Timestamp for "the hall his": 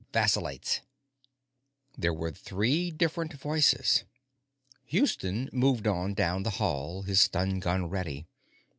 6.41-7.21